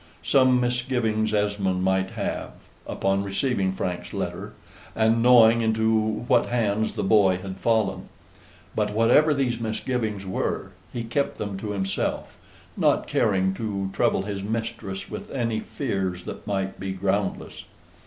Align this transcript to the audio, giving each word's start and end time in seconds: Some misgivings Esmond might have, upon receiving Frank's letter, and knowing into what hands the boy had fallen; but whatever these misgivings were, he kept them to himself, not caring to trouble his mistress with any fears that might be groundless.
Some 0.23 0.59
misgivings 0.59 1.31
Esmond 1.31 1.83
might 1.83 2.09
have, 2.17 2.53
upon 2.87 3.23
receiving 3.23 3.71
Frank's 3.71 4.13
letter, 4.15 4.53
and 4.95 5.21
knowing 5.21 5.61
into 5.61 6.25
what 6.27 6.47
hands 6.47 6.95
the 6.95 7.03
boy 7.03 7.37
had 7.37 7.57
fallen; 7.57 8.09
but 8.75 8.93
whatever 8.95 9.31
these 9.31 9.59
misgivings 9.59 10.25
were, 10.25 10.71
he 10.91 11.03
kept 11.03 11.37
them 11.37 11.55
to 11.59 11.69
himself, 11.69 12.35
not 12.75 13.05
caring 13.05 13.53
to 13.53 13.91
trouble 13.93 14.23
his 14.23 14.41
mistress 14.41 15.07
with 15.07 15.29
any 15.29 15.59
fears 15.59 16.23
that 16.23 16.47
might 16.47 16.79
be 16.79 16.93
groundless. 16.93 17.65